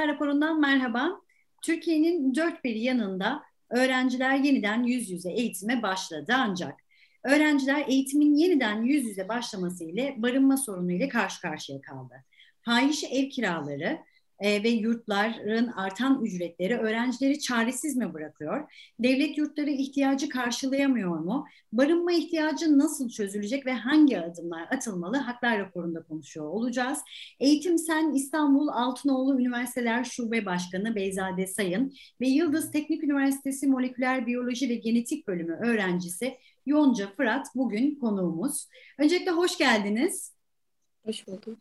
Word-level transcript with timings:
Hatta 0.00 0.12
raporundan 0.12 0.60
merhaba. 0.60 1.20
Türkiye'nin 1.62 2.34
dört 2.34 2.64
bir 2.64 2.74
yanında 2.74 3.42
öğrenciler 3.70 4.34
yeniden 4.34 4.82
yüz 4.82 5.10
yüze 5.10 5.30
eğitime 5.32 5.82
başladı 5.82 6.32
ancak 6.36 6.74
öğrenciler 7.24 7.84
eğitimin 7.88 8.34
yeniden 8.34 8.82
yüz 8.82 9.04
yüze 9.04 9.28
başlaması 9.28 9.84
ile 9.84 10.14
barınma 10.18 10.56
sorunu 10.56 10.92
ile 10.92 11.08
karşı 11.08 11.40
karşıya 11.40 11.80
kaldı. 11.80 12.14
Fahiş 12.62 13.04
ev 13.04 13.28
kiraları, 13.28 13.98
e, 14.40 14.62
ve 14.62 14.68
yurtların 14.68 15.66
artan 15.66 16.24
ücretleri 16.24 16.78
öğrencileri 16.78 17.40
çaresiz 17.40 17.96
mi 17.96 18.14
bırakıyor? 18.14 18.72
Devlet 18.98 19.38
yurtları 19.38 19.70
ihtiyacı 19.70 20.28
karşılayamıyor 20.28 21.18
mu? 21.18 21.46
Barınma 21.72 22.12
ihtiyacı 22.12 22.78
nasıl 22.78 23.08
çözülecek 23.08 23.66
ve 23.66 23.72
hangi 23.72 24.20
adımlar 24.20 24.62
atılmalı? 24.62 25.16
Haklar 25.16 25.58
raporunda 25.58 26.02
konuşuyor 26.02 26.46
olacağız. 26.46 26.98
Eğitim 27.40 27.78
Sen 27.78 28.12
İstanbul 28.12 28.68
Altınoğlu 28.68 29.40
Üniversiteler 29.40 30.04
Şube 30.04 30.46
Başkanı 30.46 30.94
Beyzade 30.94 31.46
Sayın 31.46 31.94
ve 32.20 32.28
Yıldız 32.28 32.72
Teknik 32.72 33.04
Üniversitesi 33.04 33.66
Moleküler 33.66 34.26
Biyoloji 34.26 34.68
ve 34.68 34.74
Genetik 34.74 35.28
Bölümü 35.28 35.52
öğrencisi 35.52 36.36
Yonca 36.66 37.12
Fırat 37.16 37.46
bugün 37.54 37.94
konuğumuz. 37.94 38.68
Öncelikle 38.98 39.30
hoş 39.30 39.58
geldiniz. 39.58 40.32
Hoş 41.04 41.26
bulduk. 41.26 41.58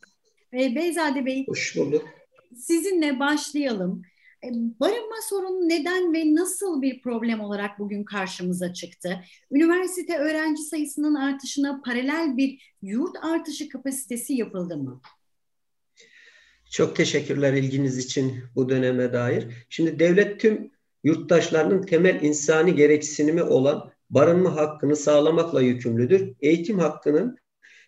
Beyzade 0.53 1.25
Bey. 1.25 1.47
Hoş 1.47 1.77
bulduk 1.77 2.18
sizinle 2.57 3.19
başlayalım. 3.19 4.01
E, 4.43 4.47
barınma 4.53 5.15
sorunu 5.29 5.69
neden 5.69 6.13
ve 6.13 6.35
nasıl 6.35 6.81
bir 6.81 7.01
problem 7.01 7.39
olarak 7.39 7.79
bugün 7.79 8.03
karşımıza 8.03 8.73
çıktı? 8.73 9.19
Üniversite 9.51 10.17
öğrenci 10.17 10.63
sayısının 10.63 11.15
artışına 11.15 11.81
paralel 11.85 12.37
bir 12.37 12.75
yurt 12.81 13.15
artışı 13.21 13.69
kapasitesi 13.69 14.33
yapıldı 14.33 14.77
mı? 14.77 15.01
Çok 16.69 16.95
teşekkürler 16.95 17.53
ilginiz 17.53 17.97
için 17.97 18.43
bu 18.55 18.69
döneme 18.69 19.13
dair. 19.13 19.47
Şimdi 19.69 19.99
devlet 19.99 20.39
tüm 20.39 20.71
yurttaşlarının 21.03 21.81
temel 21.81 22.21
insani 22.21 22.75
gereksinimi 22.75 23.43
olan 23.43 23.91
barınma 24.09 24.55
hakkını 24.55 24.95
sağlamakla 24.95 25.61
yükümlüdür. 25.61 26.33
Eğitim 26.41 26.79
hakkının 26.79 27.37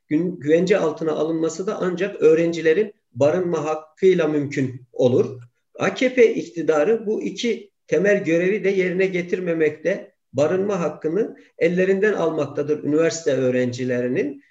güvence 0.09 0.78
altına 0.78 1.11
alınması 1.11 1.67
da 1.67 1.78
ancak 1.81 2.22
öğrencilerin 2.22 2.94
barınma 3.13 3.65
hakkıyla 3.65 4.27
mümkün 4.27 4.85
olur. 4.93 5.41
AKP 5.79 6.33
iktidarı 6.33 7.05
bu 7.05 7.21
iki 7.21 7.71
temel 7.87 8.23
görevi 8.23 8.63
de 8.63 8.69
yerine 8.69 9.05
getirmemekte, 9.05 10.11
barınma 10.33 10.79
hakkını 10.79 11.37
ellerinden 11.57 12.13
almaktadır 12.13 12.83
üniversite 12.83 13.31
öğrencilerinin. 13.31 14.43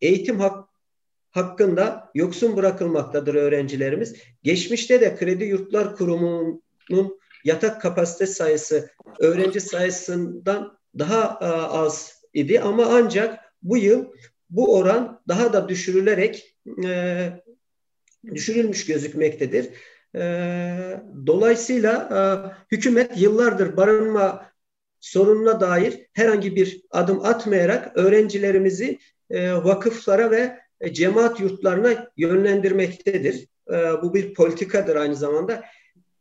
Eğitim 0.00 0.40
hak, 0.40 0.68
hakkında 1.30 2.10
yoksun 2.14 2.56
bırakılmaktadır 2.56 3.34
öğrencilerimiz. 3.34 4.16
Geçmişte 4.42 5.00
de 5.00 5.16
Kredi 5.16 5.44
Yurtlar 5.44 5.96
Kurumu'nun 5.96 7.18
yatak 7.44 7.82
kapasite 7.82 8.26
sayısı 8.26 8.90
öğrenci 9.18 9.60
sayısından 9.60 10.78
daha 10.98 11.38
az 11.72 12.22
idi 12.34 12.60
ama 12.60 12.86
ancak 12.86 13.38
bu 13.62 13.76
yıl 13.76 14.04
bu 14.50 14.76
oran 14.76 15.20
daha 15.28 15.52
da 15.52 15.68
düşürülerek 15.68 16.56
e, 16.84 17.30
düşürülmüş 18.34 18.86
gözükmektedir. 18.86 19.68
E, 20.14 20.20
dolayısıyla 21.26 21.92
e, 21.92 22.20
hükümet 22.72 23.20
yıllardır 23.20 23.76
barınma 23.76 24.46
sorununa 25.00 25.60
dair 25.60 26.06
herhangi 26.12 26.56
bir 26.56 26.82
adım 26.90 27.24
atmayarak 27.24 27.96
öğrencilerimizi 27.96 28.98
e, 29.30 29.52
vakıflara 29.52 30.30
ve 30.30 30.58
cemaat 30.92 31.40
yurtlarına 31.40 32.06
yönlendirmektedir. 32.16 33.48
E, 33.70 34.02
bu 34.02 34.14
bir 34.14 34.34
politikadır 34.34 34.96
aynı 34.96 35.14
zamanda. 35.14 35.64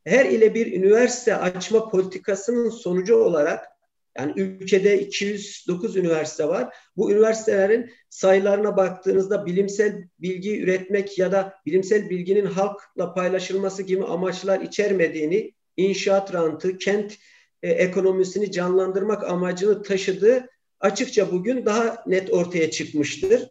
Her 0.06 0.26
ile 0.26 0.54
bir 0.54 0.74
üniversite 0.74 1.36
açma 1.36 1.90
politikasının 1.90 2.70
sonucu 2.70 3.16
olarak 3.16 3.77
yani 4.18 4.34
ülkede 4.36 5.00
209 5.00 5.96
üniversite 5.96 6.48
var. 6.48 6.76
Bu 6.98 7.12
üniversitelerin 7.12 7.92
sayılarına 8.10 8.78
baktığınızda 8.78 9.46
bilimsel 9.46 10.08
bilgi 10.20 10.62
üretmek 10.62 11.18
ya 11.18 11.32
da 11.32 11.54
bilimsel 11.66 12.10
bilginin 12.10 12.46
halkla 12.46 13.14
paylaşılması 13.14 13.84
gibi 13.84 14.06
amaçlar 14.06 14.62
içermediğini, 14.62 15.54
inşaat 15.78 16.34
rantı, 16.34 16.78
kent 16.78 17.18
e, 17.64 17.72
ekonomisini 17.72 18.52
canlandırmak 18.52 19.24
amacını 19.24 19.84
taşıdığı 19.84 20.50
açıkça 20.80 21.32
bugün 21.32 21.66
daha 21.66 22.04
net 22.08 22.34
ortaya 22.34 22.72
çıkmıştır. 22.72 23.42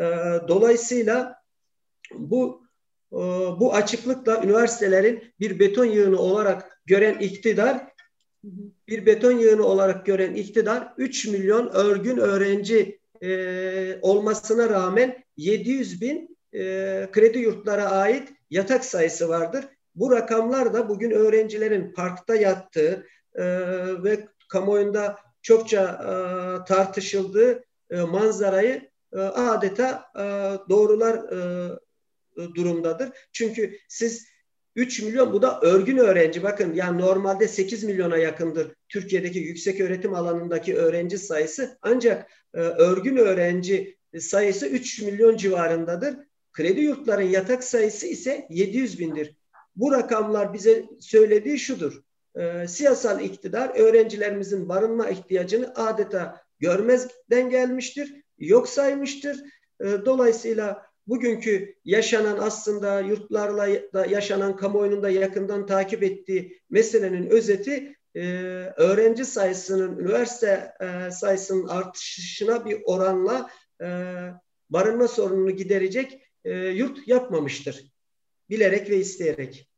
E, 0.00 0.04
dolayısıyla 0.48 1.36
bu 2.14 2.64
e, 3.12 3.16
bu 3.60 3.74
açıklıkla 3.74 4.42
üniversitelerin 4.44 5.24
bir 5.40 5.58
beton 5.58 5.84
yığını 5.84 6.18
olarak 6.18 6.80
gören 6.86 7.18
iktidar 7.18 7.93
bir 8.88 9.06
beton 9.06 9.32
yığını 9.32 9.64
olarak 9.64 10.06
gören 10.06 10.34
iktidar 10.34 10.94
3 10.98 11.26
milyon 11.26 11.68
örgün 11.68 12.16
öğrenci 12.16 13.00
e, 13.22 13.98
olmasına 14.02 14.68
rağmen 14.68 15.24
700 15.36 16.00
bin 16.00 16.38
e, 16.52 16.58
kredi 17.12 17.38
yurtlara 17.38 17.90
ait 17.90 18.28
yatak 18.50 18.84
sayısı 18.84 19.28
vardır. 19.28 19.64
Bu 19.94 20.10
rakamlar 20.10 20.74
da 20.74 20.88
bugün 20.88 21.10
öğrencilerin 21.10 21.92
parkta 21.92 22.34
yattığı 22.34 23.06
e, 23.34 23.44
ve 24.02 24.28
kamuoyunda 24.48 25.18
çokça 25.42 25.82
e, 25.82 26.10
tartışıldığı 26.64 27.64
e, 27.90 28.00
manzarayı 28.00 28.90
e, 29.12 29.18
adeta 29.18 30.04
e, 30.16 30.24
doğrular 30.70 31.14
e, 31.14 31.68
durumdadır. 32.54 33.08
Çünkü 33.32 33.78
siz 33.88 34.26
3 34.76 35.02
milyon 35.02 35.32
bu 35.32 35.42
da 35.42 35.60
örgün 35.60 35.96
öğrenci. 35.96 36.42
Bakın 36.42 36.74
yani 36.74 37.02
normalde 37.02 37.48
8 37.48 37.84
milyona 37.84 38.16
yakındır 38.16 38.74
Türkiye'deki 38.88 39.38
yüksek 39.38 39.80
öğretim 39.80 40.14
alanındaki 40.14 40.76
öğrenci 40.76 41.18
sayısı. 41.18 41.78
Ancak 41.82 42.30
e, 42.54 42.58
örgün 42.58 43.16
öğrenci 43.16 43.96
sayısı 44.20 44.66
3 44.66 45.02
milyon 45.02 45.36
civarındadır. 45.36 46.16
Kredi 46.52 46.80
yurtların 46.80 47.22
yatak 47.22 47.64
sayısı 47.64 48.06
ise 48.06 48.46
700 48.50 48.98
bindir. 48.98 49.36
Bu 49.76 49.92
rakamlar 49.92 50.54
bize 50.54 50.84
söylediği 51.00 51.58
şudur. 51.58 52.02
E, 52.36 52.68
siyasal 52.68 53.20
iktidar 53.20 53.68
öğrencilerimizin 53.78 54.68
barınma 54.68 55.08
ihtiyacını 55.08 55.74
adeta 55.74 56.40
görmezden 56.58 57.50
gelmiştir, 57.50 58.22
yok 58.38 58.68
saymıştır. 58.68 59.40
E, 59.80 59.86
dolayısıyla 60.04 60.86
bugünkü 61.06 61.74
yaşanan 61.84 62.38
aslında 62.38 63.00
yurtlarla 63.00 63.92
da 63.92 64.06
yaşanan 64.06 64.56
kamuoyunun 64.56 65.02
da 65.02 65.10
yakından 65.10 65.66
takip 65.66 66.02
ettiği 66.02 66.60
meselenin 66.70 67.30
özeti 67.30 67.96
e, 68.14 68.20
öğrenci 68.76 69.24
sayısının 69.24 69.98
üniversite 69.98 70.72
e, 70.80 71.10
sayısının 71.10 71.68
artışına 71.68 72.66
bir 72.66 72.78
oranla 72.84 73.50
e, 73.82 73.86
barınma 74.70 75.08
sorununu 75.08 75.50
giderecek 75.50 76.20
e, 76.44 76.52
yurt 76.58 77.08
yapmamıştır. 77.08 77.94
Bilerek 78.50 78.90
ve 78.90 78.96
isteyerek. 78.96 79.70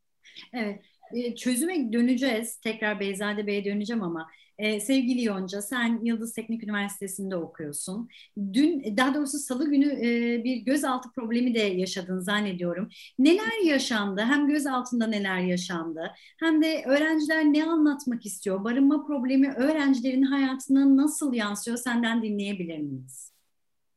Evet. 0.54 0.80
E, 1.14 1.34
çözüme 1.34 1.92
döneceğiz. 1.92 2.56
Tekrar 2.56 3.00
Beyzade 3.00 3.46
Bey'e 3.46 3.64
döneceğim 3.64 4.02
ama 4.02 4.28
ee, 4.58 4.80
sevgili 4.80 5.24
Yonca, 5.24 5.62
sen 5.62 6.00
Yıldız 6.04 6.32
Teknik 6.32 6.64
Üniversitesi'nde 6.64 7.36
okuyorsun. 7.36 8.08
Dün, 8.52 8.96
daha 8.96 9.14
doğrusu 9.14 9.38
salı 9.38 9.70
günü 9.70 9.92
e, 9.92 10.44
bir 10.44 10.56
gözaltı 10.56 11.08
problemi 11.12 11.54
de 11.54 11.58
yaşadın 11.58 12.20
zannediyorum. 12.20 12.88
Neler 13.18 13.64
yaşandı? 13.64 14.20
Hem 14.20 14.48
gözaltında 14.48 15.06
neler 15.06 15.40
yaşandı? 15.40 16.10
Hem 16.38 16.62
de 16.62 16.84
öğrenciler 16.86 17.44
ne 17.44 17.64
anlatmak 17.64 18.26
istiyor? 18.26 18.64
Barınma 18.64 19.06
problemi 19.06 19.52
öğrencilerin 19.52 20.22
hayatına 20.22 20.96
nasıl 20.96 21.34
yansıyor? 21.34 21.76
Senden 21.76 22.22
dinleyebilir 22.22 22.78
miyiz? 22.78 23.32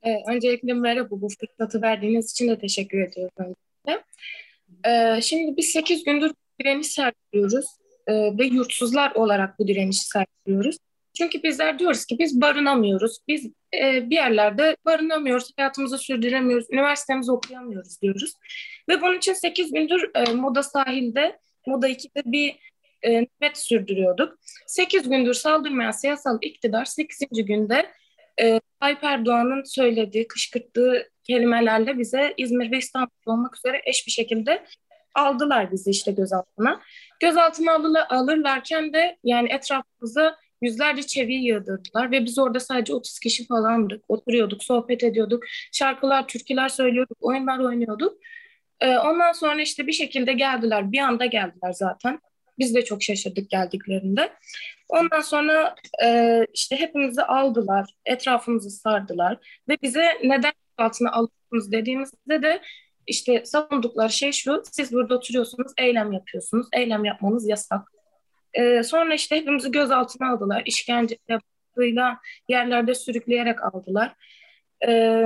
Ee, 0.03 0.15
öncelikle 0.27 0.73
merhaba, 0.73 1.21
bu 1.21 1.27
fırsatı 1.39 1.81
verdiğiniz 1.81 2.31
için 2.31 2.47
de 2.47 2.59
teşekkür 2.59 2.99
ediyorum. 2.99 3.55
Ee, 4.85 5.21
şimdi 5.21 5.57
biz 5.57 5.65
8 5.65 6.03
gündür 6.03 6.31
direniş 6.59 6.87
sergiliyoruz 6.87 7.78
e, 8.09 8.37
ve 8.37 8.45
yurtsuzlar 8.45 9.11
olarak 9.15 9.59
bu 9.59 9.67
direnişi 9.67 10.05
sergiliyoruz. 10.05 10.77
Çünkü 11.17 11.43
bizler 11.43 11.79
diyoruz 11.79 12.05
ki 12.05 12.19
biz 12.19 12.41
barınamıyoruz. 12.41 13.17
Biz 13.27 13.45
e, 13.81 14.09
bir 14.09 14.15
yerlerde 14.15 14.77
barınamıyoruz, 14.85 15.51
hayatımızı 15.57 15.97
sürdüremiyoruz, 15.97 16.67
üniversitemizi 16.71 17.31
okuyamıyoruz 17.31 18.01
diyoruz. 18.01 18.33
Ve 18.89 19.01
bunun 19.01 19.17
için 19.17 19.33
8 19.33 19.71
gündür 19.71 20.11
e, 20.15 20.33
Moda 20.33 20.63
sahilde, 20.63 21.39
Moda 21.67 21.89
2'de 21.89 22.21
bir 22.25 22.55
e, 23.01 23.21
nöbet 23.21 23.57
sürdürüyorduk. 23.57 24.39
8 24.67 25.09
gündür 25.09 25.33
saldırmayan 25.33 25.91
siyasal 25.91 26.37
iktidar 26.41 26.85
8. 26.85 27.45
günde 27.45 27.85
e, 28.41 28.59
Tayyip 28.79 29.03
Erdoğan'ın 29.03 29.63
söylediği, 29.63 30.27
kışkırttığı 30.27 31.09
kelimelerle 31.23 31.97
bize 31.97 32.33
İzmir 32.37 32.71
ve 32.71 32.77
İstanbul 32.77 33.09
olmak 33.25 33.57
üzere 33.57 33.81
eş 33.85 34.07
bir 34.07 34.11
şekilde 34.11 34.65
aldılar 35.15 35.71
bizi 35.71 35.89
işte 35.89 36.11
gözaltına. 36.11 36.81
Gözaltına 37.19 37.73
alır, 37.73 37.99
alırlarken 38.09 38.93
de 38.93 39.17
yani 39.23 39.49
etrafımıza 39.51 40.37
yüzlerce 40.61 41.03
çeviyi 41.03 41.43
yığdırdılar 41.43 42.11
ve 42.11 42.25
biz 42.25 42.39
orada 42.39 42.59
sadece 42.59 42.93
30 42.93 43.19
kişi 43.19 43.47
falandık. 43.47 44.03
Oturuyorduk, 44.07 44.63
sohbet 44.63 45.03
ediyorduk. 45.03 45.43
Şarkılar, 45.71 46.27
türküler 46.27 46.69
söylüyorduk, 46.69 47.17
oyunlar 47.21 47.59
oynuyorduk. 47.59 48.17
E, 48.79 48.97
ondan 48.97 49.31
sonra 49.31 49.61
işte 49.61 49.87
bir 49.87 49.91
şekilde 49.91 50.33
geldiler. 50.33 50.91
Bir 50.91 50.99
anda 50.99 51.25
geldiler 51.25 51.73
zaten. 51.73 52.19
Biz 52.59 52.75
de 52.75 52.85
çok 52.85 53.03
şaşırdık 53.03 53.49
geldiklerinde. 53.49 54.33
Ondan 54.89 55.21
sonra 55.21 55.75
e, 56.03 56.39
işte 56.53 56.75
hepimizi 56.75 57.23
aldılar, 57.23 57.93
etrafımızı 58.05 58.69
sardılar 58.69 59.37
ve 59.69 59.77
bize 59.81 60.05
neden 60.23 60.53
altına 60.77 61.11
alıyorsunuz 61.11 61.71
dediğimizde 61.71 62.43
de 62.43 62.61
işte 63.09 63.45
savundukları 63.45 64.09
şey 64.09 64.31
şu, 64.31 64.61
siz 64.71 64.91
burada 64.91 65.15
oturuyorsunuz, 65.15 65.71
eylem 65.77 66.11
yapıyorsunuz, 66.11 66.67
eylem 66.73 67.05
yapmanız 67.05 67.49
yasak. 67.49 67.91
E, 68.53 68.83
sonra 68.83 69.13
işte 69.13 69.35
hepimizi 69.35 69.71
gözaltına 69.71 70.31
aldılar, 70.31 70.63
işkenceyle 70.65 71.39
yerlerde 72.49 72.95
sürükleyerek 72.95 73.63
aldılar. 73.63 74.15
E, 74.87 75.23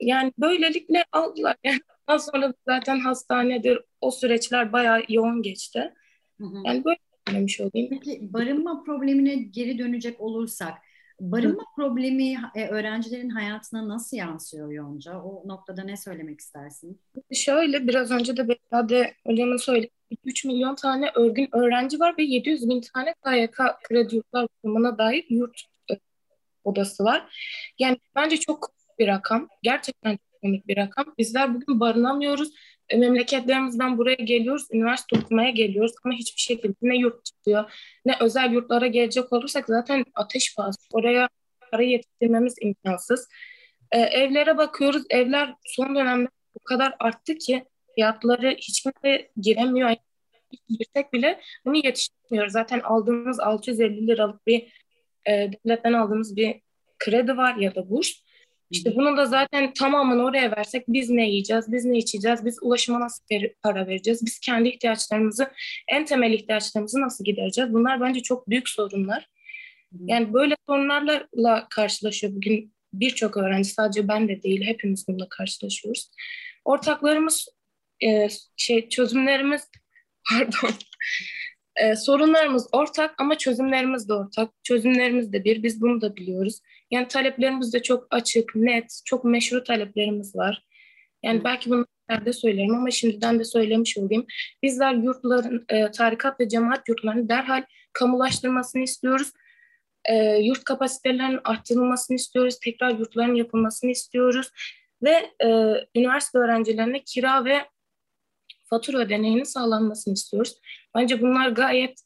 yani 0.00 0.32
böylelikle 0.38 1.04
aldılar. 1.12 1.56
Yani 1.64 1.80
ondan 2.08 2.18
sonra 2.18 2.54
zaten 2.68 3.00
hastanedir, 3.00 3.80
o 4.00 4.10
süreçler 4.10 4.72
bayağı 4.72 5.02
yoğun 5.08 5.42
geçti. 5.42 5.92
Yani 6.64 6.84
böyle 6.84 6.98
söylemiş 7.28 7.60
olayım. 7.60 7.88
Peki 7.90 8.32
barınma 8.32 8.84
problemine 8.84 9.34
geri 9.34 9.78
dönecek 9.78 10.20
olursak, 10.20 10.74
barınma 11.32 11.62
Hı. 11.62 11.66
problemi 11.76 12.36
e, 12.54 12.68
öğrencilerin 12.68 13.30
hayatına 13.30 13.88
nasıl 13.88 14.16
yansıyor 14.16 14.72
Yonca? 14.72 15.20
O 15.20 15.48
noktada 15.48 15.84
ne 15.84 15.96
söylemek 15.96 16.40
istersin? 16.40 17.00
Şöyle 17.32 17.88
biraz 17.88 18.10
önce 18.10 18.36
de 18.36 18.48
Bekade 18.48 19.14
Hocam'ın 19.26 19.56
söylediği 19.56 19.90
3 20.24 20.44
milyon 20.44 20.74
tane 20.74 21.10
örgün 21.14 21.48
öğrenci 21.52 22.00
var 22.00 22.14
ve 22.18 22.22
700 22.22 22.68
bin 22.68 22.80
tane 22.80 23.14
KYK 23.24 23.58
kredi 23.82 24.16
yurtlar 24.16 24.48
kurumuna 24.62 24.98
dair 24.98 25.24
yurt 25.28 25.62
e, 25.90 25.94
odası 26.64 27.04
var. 27.04 27.36
Yani 27.78 27.98
bence 28.14 28.36
çok 28.36 28.70
bir 28.98 29.06
rakam. 29.06 29.48
Gerçekten 29.62 30.10
çok 30.12 30.42
komik 30.42 30.68
bir 30.68 30.76
rakam. 30.76 31.14
Bizler 31.18 31.54
bugün 31.54 31.80
barınamıyoruz 31.80 32.52
memleketlerimizden 32.92 33.98
buraya 33.98 34.14
geliyoruz, 34.14 34.66
üniversite 34.72 35.18
okumaya 35.18 35.50
geliyoruz 35.50 35.92
ama 36.04 36.14
hiçbir 36.14 36.40
şekilde 36.40 36.74
ne 36.82 36.96
yurt 36.96 37.24
çıkıyor 37.24 37.72
ne 38.04 38.16
özel 38.20 38.52
yurtlara 38.52 38.86
gelecek 38.86 39.32
olursak 39.32 39.64
zaten 39.66 40.04
ateş 40.14 40.54
pahası. 40.56 40.80
Oraya 40.92 41.28
para 41.70 41.82
yetiştirmemiz 41.82 42.54
imkansız. 42.60 43.28
Ee, 43.92 43.98
evlere 43.98 44.58
bakıyoruz, 44.58 45.02
evler 45.10 45.54
son 45.64 45.96
dönemde 45.96 46.28
bu 46.54 46.64
kadar 46.64 46.96
arttı 47.00 47.34
ki 47.34 47.64
fiyatları 47.94 48.50
hiç 48.58 48.82
kimse 48.82 49.30
giremiyor. 49.36 49.96
Girsek 50.68 51.12
bile 51.12 51.40
bunu 51.64 51.76
yetiştirmiyor. 51.76 52.48
Zaten 52.48 52.80
aldığımız 52.80 53.40
650 53.40 54.06
liralık 54.06 54.46
bir 54.46 54.84
e, 55.26 55.32
devletten 55.32 55.92
aldığımız 55.92 56.36
bir 56.36 56.60
kredi 56.98 57.36
var 57.36 57.56
ya 57.56 57.74
da 57.74 57.90
burs. 57.90 58.23
İşte 58.70 58.96
bunu 58.96 59.16
da 59.16 59.26
zaten 59.26 59.72
tamamını 59.72 60.24
oraya 60.24 60.56
versek 60.56 60.84
biz 60.88 61.10
ne 61.10 61.28
yiyeceğiz, 61.28 61.72
biz 61.72 61.84
ne 61.84 61.98
içeceğiz, 61.98 62.44
biz 62.44 62.58
ulaşıma 62.62 63.00
nasıl 63.00 63.24
para 63.62 63.86
vereceğiz, 63.86 64.26
biz 64.26 64.40
kendi 64.40 64.68
ihtiyaçlarımızı, 64.68 65.52
en 65.88 66.04
temel 66.04 66.32
ihtiyaçlarımızı 66.32 67.00
nasıl 67.00 67.24
gidereceğiz? 67.24 67.72
Bunlar 67.72 68.00
bence 68.00 68.20
çok 68.20 68.50
büyük 68.50 68.68
sorunlar. 68.68 69.28
Yani 70.00 70.32
böyle 70.32 70.56
sorunlarla 70.68 71.68
karşılaşıyor 71.70 72.32
bugün 72.34 72.74
birçok 72.92 73.36
öğrenci, 73.36 73.68
sadece 73.68 74.08
ben 74.08 74.28
de 74.28 74.42
değil, 74.42 74.66
hepimiz 74.66 75.08
bununla 75.08 75.28
karşılaşıyoruz. 75.28 76.10
Ortaklarımız, 76.64 77.48
e, 78.04 78.28
şey 78.56 78.88
çözümlerimiz, 78.88 79.68
pardon, 80.30 80.74
e, 81.76 81.96
sorunlarımız 81.96 82.68
ortak 82.72 83.14
ama 83.18 83.38
çözümlerimiz 83.38 84.08
de 84.08 84.12
ortak. 84.12 84.50
Çözümlerimiz 84.62 85.32
de 85.32 85.44
bir, 85.44 85.62
biz 85.62 85.80
bunu 85.80 86.00
da 86.00 86.16
biliyoruz. 86.16 86.60
Yani 86.94 87.08
taleplerimiz 87.08 87.72
de 87.74 87.82
çok 87.82 88.06
açık, 88.10 88.54
net, 88.54 89.00
çok 89.04 89.24
meşru 89.24 89.64
taleplerimiz 89.64 90.36
var. 90.36 90.64
Yani 91.22 91.44
belki 91.44 91.70
bunu 91.70 91.86
de 92.24 92.32
söylerim 92.32 92.74
ama 92.74 92.90
şimdiden 92.90 93.38
de 93.38 93.44
söylemiş 93.44 93.98
olayım. 93.98 94.26
Bizler 94.62 94.94
yurtların, 94.94 95.64
e, 95.68 95.90
tarikat 95.90 96.40
ve 96.40 96.48
cemaat 96.48 96.88
yurtlarını 96.88 97.28
derhal 97.28 97.64
kamulaştırmasını 97.92 98.82
istiyoruz. 98.82 99.32
E, 100.04 100.14
yurt 100.36 100.64
kapasitelerinin 100.64 101.40
arttırılmasını 101.44 102.14
istiyoruz. 102.14 102.58
Tekrar 102.64 102.90
yurtların 102.90 103.34
yapılmasını 103.34 103.90
istiyoruz. 103.90 104.50
Ve 105.02 105.30
e, 105.44 105.48
üniversite 105.94 106.38
öğrencilerine 106.38 107.02
kira 107.04 107.44
ve 107.44 107.58
fatura 108.64 108.98
ödeneğinin 108.98 109.44
sağlanmasını 109.44 110.14
istiyoruz. 110.14 110.60
Bence 110.94 111.20
bunlar 111.20 111.48
gayet 111.48 112.00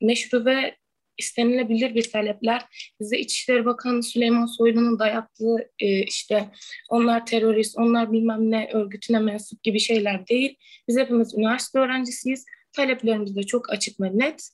meşru 0.00 0.44
ve 0.44 0.76
istenilebilir 1.18 1.94
bir 1.94 2.10
talepler. 2.10 2.64
Bize 3.00 3.18
İçişleri 3.18 3.64
Bakanı 3.64 4.02
Süleyman 4.02 4.46
Soylu'nun 4.46 4.98
dayattığı 4.98 5.70
e, 5.78 6.02
işte 6.02 6.50
onlar 6.90 7.26
terörist, 7.26 7.78
onlar 7.78 8.12
bilmem 8.12 8.50
ne 8.50 8.70
örgütüne 8.72 9.18
mensup 9.18 9.62
gibi 9.62 9.80
şeyler 9.80 10.26
değil. 10.26 10.56
Biz 10.88 10.98
hepimiz 10.98 11.34
üniversite 11.34 11.78
öğrencisiyiz. 11.78 12.44
Taleplerimiz 12.72 13.36
de 13.36 13.42
çok 13.42 13.70
açık 13.70 14.00
ve 14.00 14.18
net. 14.18 14.50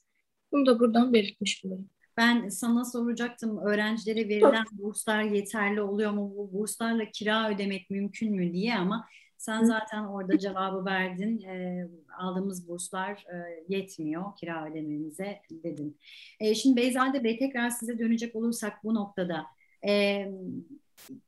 Bunu 0.52 0.66
da 0.66 0.80
buradan 0.80 1.12
belirtmiş 1.12 1.64
olayım. 1.64 1.90
Ben 2.16 2.48
sana 2.48 2.84
soracaktım 2.84 3.58
öğrencilere 3.58 4.28
verilen 4.28 4.64
burslar 4.72 5.22
yeterli 5.22 5.82
oluyor 5.82 6.10
mu? 6.10 6.32
Bu 6.36 6.52
burslarla 6.52 7.04
kira 7.10 7.50
ödemek 7.50 7.90
mümkün 7.90 8.34
mü 8.36 8.52
diye 8.52 8.74
ama 8.74 9.08
sen 9.38 9.64
zaten 9.64 10.04
orada 10.04 10.38
cevabı 10.38 10.84
verdin. 10.84 11.42
E, 11.42 11.88
aldığımız 12.18 12.68
burslar 12.68 13.12
e, 13.12 13.64
yetmiyor 13.68 14.36
kira 14.36 14.70
ödememize 14.70 15.40
dedin. 15.50 15.98
E, 16.40 16.54
şimdi 16.54 16.76
Beyzade 16.76 17.24
Bey 17.24 17.38
tekrar 17.38 17.70
size 17.70 17.98
dönecek 17.98 18.36
olursak 18.36 18.84
bu 18.84 18.94
noktada 18.94 19.46
e, 19.88 20.24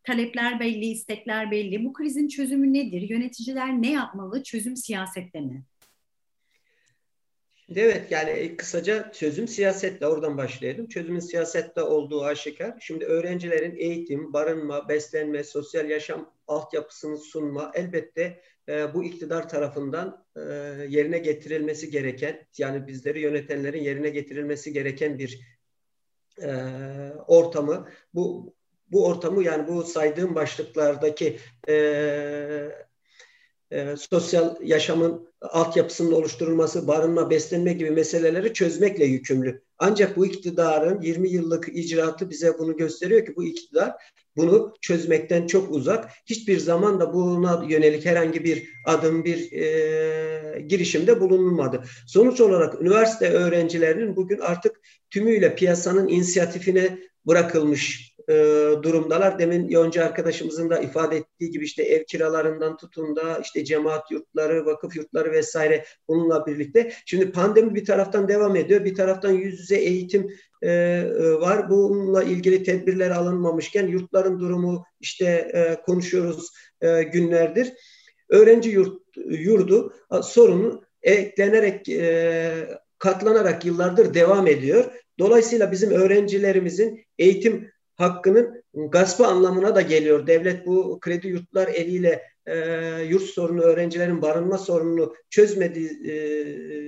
talepler 0.05 0.61
belli, 0.61 0.87
istekler 0.87 1.51
belli. 1.51 1.85
Bu 1.85 1.93
krizin 1.93 2.29
çözümü 2.29 2.73
nedir? 2.73 3.11
Yöneticiler 3.11 3.83
ne 3.83 3.93
yapmalı? 3.93 4.43
Çözüm 4.43 4.77
siyasette 4.77 5.41
mi? 5.41 5.65
Evet 7.77 8.11
yani 8.11 8.57
kısaca 8.57 9.12
çözüm 9.12 9.49
siyasetle 9.49 10.07
oradan 10.07 10.39
başlayalım. 10.39 10.89
Çözümün 10.89 11.21
siyasette 11.21 11.83
olduğu 11.83 12.25
aşikar. 12.25 12.75
Şimdi 12.81 13.05
öğrencilerin 13.05 13.77
eğitim, 13.77 14.33
barınma, 14.33 14.89
beslenme, 14.89 15.45
sosyal 15.45 15.91
yaşam 15.91 16.33
altyapısını 16.50 17.19
sunma 17.19 17.73
elbette 17.75 18.41
e, 18.69 18.94
bu 18.94 19.05
iktidar 19.05 19.49
tarafından 19.49 20.26
e, 20.37 20.41
yerine 20.88 21.19
getirilmesi 21.19 21.91
gereken 21.91 22.47
yani 22.58 22.87
bizleri 22.87 23.20
yönetenlerin 23.20 23.82
yerine 23.82 24.11
getirilmesi 24.11 24.73
gereken 24.73 25.19
bir 25.19 25.40
e, 26.42 26.50
ortamı 27.26 27.88
bu 28.14 28.54
bu 28.88 29.07
ortamı 29.07 29.42
yani 29.42 29.69
bu 29.69 29.83
saydığım 29.83 30.35
başlıklardaki 30.35 31.38
e, 31.69 31.75
e, 33.71 33.97
sosyal 33.97 34.57
yaşamın 34.62 35.33
altyapısının 35.40 36.12
oluşturulması, 36.12 36.88
barınma, 36.88 37.30
beslenme 37.30 37.73
gibi 37.73 37.90
meseleleri 37.90 38.52
çözmekle 38.52 39.04
yükümlü. 39.04 39.62
Ancak 39.80 40.16
bu 40.16 40.26
iktidarın 40.26 41.00
20 41.00 41.30
yıllık 41.30 41.68
icraatı 41.68 42.30
bize 42.30 42.58
bunu 42.58 42.76
gösteriyor 42.76 43.26
ki 43.26 43.37
bu 43.37 43.44
iktidar 43.44 43.92
bunu 44.37 44.75
çözmekten 44.80 45.46
çok 45.46 45.70
uzak. 45.70 46.10
Hiçbir 46.26 46.58
zaman 46.58 47.00
da 47.00 47.14
buna 47.14 47.64
yönelik 47.68 48.06
herhangi 48.06 48.44
bir 48.44 48.68
adım, 48.87 49.25
bir 49.25 49.52
e, 49.52 50.60
girişimde 50.60 51.20
bulunulmadı. 51.20 51.84
Sonuç 52.06 52.40
olarak 52.40 52.82
üniversite 52.82 53.30
öğrencilerinin 53.30 54.16
bugün 54.16 54.38
artık 54.38 54.80
tümüyle 55.11 55.55
piyasanın 55.55 56.09
inisiyatifine 56.09 56.99
bırakılmış 57.26 58.14
e, 58.29 58.35
durumdalar. 58.83 59.38
Demin 59.38 59.69
Yonca 59.69 60.05
arkadaşımızın 60.05 60.71
da 60.71 60.79
ifade 60.79 61.17
ettiği 61.17 61.50
gibi 61.50 61.64
işte 61.64 61.83
ev 61.83 62.05
kiralarından 62.05 62.76
tutun 62.76 63.17
da 63.17 63.38
işte 63.45 63.64
cemaat 63.64 64.11
yurtları, 64.11 64.67
vakıf 64.67 64.97
yurtları 64.97 65.33
vesaire 65.33 65.85
bununla 66.09 66.47
birlikte. 66.47 66.93
Şimdi 67.07 67.33
pandemi 67.33 67.75
bir 67.75 67.85
taraftan 67.85 68.29
devam 68.29 68.57
ediyor. 68.57 68.85
Bir 68.85 68.95
taraftan 68.95 69.31
yüz 69.31 69.61
yüze 69.61 69.76
eğitim 69.76 70.31
e, 70.62 70.71
e, 70.71 71.33
var. 71.33 71.71
Bununla 71.71 72.23
ilgili 72.23 72.62
tedbirler 72.62 73.11
alınmamışken 73.11 73.87
yurtların 73.87 74.40
durumu 74.40 74.85
işte 75.00 75.50
e, 75.55 75.83
konuşuyoruz 75.83 76.50
e, 76.81 77.02
günlerdir. 77.02 77.73
Öğrenci 78.29 78.71
yurt, 78.71 79.02
yurdu 79.17 79.95
sorunu 80.23 80.83
eklenerek 81.02 81.88
e, 81.88 82.79
katlanarak 83.00 83.64
yıllardır 83.64 84.14
devam 84.14 84.47
ediyor. 84.47 84.85
Dolayısıyla 85.19 85.73
bizim 85.73 85.90
öğrencilerimizin 85.90 87.04
eğitim 87.19 87.71
hakkının 87.97 88.62
gaspı 88.75 89.26
anlamına 89.26 89.75
da 89.75 89.83
geliyor. 89.83 90.26
Devlet 90.26 90.66
bu 90.66 90.99
kredi 91.00 91.28
yurtlar 91.28 91.69
eliyle 91.69 92.23
e, 92.47 92.57
yurt 93.09 93.23
sorunu, 93.23 93.62
öğrencilerin 93.62 94.23
barınma 94.23 94.59
sorununu 94.59 95.14
çözmediği 95.30 95.88
e, 95.88 96.14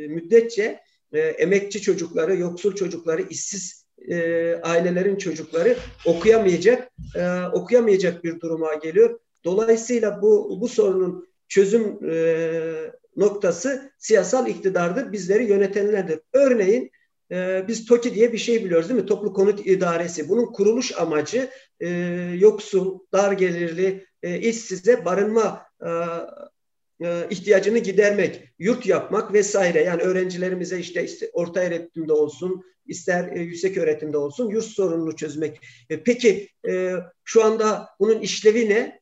müddetçe 0.09 0.81
e, 1.13 1.19
emekçi 1.21 1.81
çocukları, 1.81 2.37
yoksul 2.37 2.75
çocukları, 2.75 3.23
işsiz 3.23 3.87
e, 4.09 4.55
ailelerin 4.63 5.17
çocukları 5.17 5.77
okuyamayacak, 6.07 6.91
e, 7.17 7.43
okuyamayacak 7.53 8.25
bir 8.25 8.41
duruma 8.41 8.75
geliyor. 8.75 9.19
Dolayısıyla 9.45 10.23
bu 10.23 10.59
bu 10.61 10.69
sorunun 10.69 11.29
çözüm 11.49 12.11
e, 12.11 12.93
noktası 13.17 13.93
siyasal 13.99 14.49
iktidardır, 14.49 15.13
bizleri 15.13 15.45
yönetenlerdir. 15.45 16.21
Örneğin 16.33 16.91
e, 17.33 17.65
biz 17.69 17.87
TOKİ 17.87 18.15
diye 18.15 18.33
bir 18.33 18.39
şey 18.39 18.65
biliyoruz 18.65 18.89
değil 18.89 19.01
mi? 19.01 19.07
Toplu 19.07 19.33
Konut 19.33 19.67
İdaresi. 19.67 20.29
Bunun 20.29 20.53
kuruluş 20.53 21.01
amacı 21.01 21.51
e, 21.81 21.89
yoksul, 22.39 22.99
dar 23.13 23.33
gelirli, 23.33 24.07
e, 24.23 24.39
işsize 24.39 25.05
barınma 25.05 25.63
e, 25.81 25.91
e, 27.07 27.27
ihtiyacını 27.31 27.79
gidermek, 27.79 28.49
yurt 28.59 28.87
yapmak 28.87 29.33
vesaire. 29.33 29.83
Yani 29.83 30.03
öğrencilerimize 30.03 30.79
işte, 30.79 31.05
işte 31.05 31.31
orta 31.33 31.61
öğretimde 31.61 32.13
olsun, 32.13 32.63
ister 32.87 33.37
e, 33.37 33.41
yüksek 33.41 33.77
öğretimde 33.77 34.17
olsun 34.17 34.51
yurt 34.51 34.65
sorununu 34.65 35.17
çözmek. 35.17 35.61
E, 35.91 36.03
peki 36.03 36.49
şu 37.25 37.45
anda 37.45 37.89
bunun 38.01 38.21
işlevi 38.21 38.69
ne? 38.69 39.01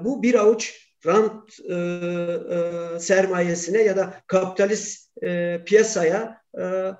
Bu 0.00 0.22
bir 0.22 0.34
avuç 0.34 0.91
rant 1.06 1.60
e, 1.68 1.74
e, 1.74 2.98
sermayesine 2.98 3.82
ya 3.82 3.96
da 3.96 4.14
kapitalist 4.26 5.08
e, 5.22 5.60
piyasaya 5.66 6.40
e, 6.58 6.92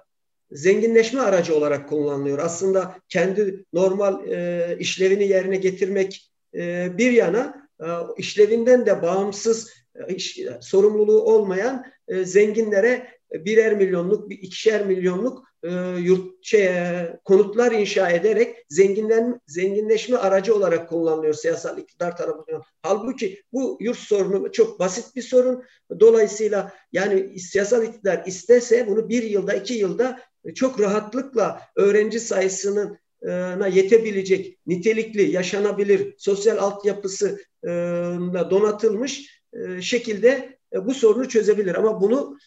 zenginleşme 0.53 1.21
aracı 1.21 1.57
olarak 1.57 1.89
kullanılıyor. 1.89 2.39
Aslında 2.39 2.97
kendi 3.09 3.65
normal 3.73 4.29
e, 4.29 4.77
işlevini 4.79 5.29
yerine 5.29 5.57
getirmek 5.57 6.31
e, 6.55 6.99
bir 6.99 7.13
yana 7.13 7.69
e, 7.81 7.87
işlevinden 8.17 8.87
de 8.87 9.03
bağımsız 9.03 9.71
e, 9.95 10.15
iş, 10.15 10.39
sorumluluğu 10.61 11.23
olmayan 11.23 11.85
e, 12.09 12.25
zenginlere 12.25 13.09
birer 13.35 13.77
milyonluk, 13.77 14.33
ikişer 14.33 14.87
milyonluk 14.87 15.45
e, 15.63 15.71
yurt 15.99 16.45
şey, 16.45 16.67
e, 16.67 17.17
konutlar 17.25 17.73
inşa 17.73 18.11
ederek 18.11 18.57
zenginlen 18.69 19.41
zenginleşme 19.47 20.17
aracı 20.17 20.55
olarak 20.55 20.89
kullanılıyor 20.89 21.35
siyasal 21.35 21.79
iktidar 21.79 22.17
tarafından. 22.17 22.63
Halbuki 22.83 23.43
bu 23.53 23.79
yurt 23.81 23.99
sorunu 23.99 24.53
çok 24.53 24.79
basit 24.81 25.17
bir 25.17 25.23
sorun. 25.23 25.65
Dolayısıyla 26.01 26.73
yani 26.93 27.39
siyasal 27.39 27.85
iktidar 27.85 28.23
istese 28.27 28.87
bunu 28.87 29.09
bir 29.09 29.23
yılda, 29.23 29.55
iki 29.55 29.75
yılda 29.75 30.21
çok 30.55 30.81
rahatlıkla 30.81 31.61
öğrenci 31.77 32.21
sayısının 32.21 32.99
yetebilecek, 33.73 34.59
nitelikli, 34.67 35.31
yaşanabilir, 35.31 36.15
sosyal 36.19 36.59
altyapısı 36.59 37.39
donatılmış 38.51 39.43
şekilde 39.81 40.59
bu 40.75 40.95
sorunu 40.95 41.29
çözebilir. 41.29 41.75
Ama 41.75 42.01
bunu 42.01 42.39